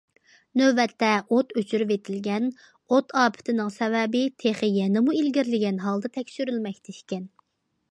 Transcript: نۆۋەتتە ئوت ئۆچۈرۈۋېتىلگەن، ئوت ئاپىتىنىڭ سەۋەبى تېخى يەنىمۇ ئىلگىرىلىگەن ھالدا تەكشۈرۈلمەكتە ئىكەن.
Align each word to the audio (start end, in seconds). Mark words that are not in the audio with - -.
نۆۋەتتە 0.59 1.09
ئوت 1.35 1.51
ئۆچۈرۈۋېتىلگەن، 1.61 2.47
ئوت 2.95 3.13
ئاپىتىنىڭ 3.23 3.71
سەۋەبى 3.77 4.23
تېخى 4.45 4.73
يەنىمۇ 4.81 5.17
ئىلگىرىلىگەن 5.21 5.81
ھالدا 5.87 6.15
تەكشۈرۈلمەكتە 6.19 6.99
ئىكەن. 6.99 7.33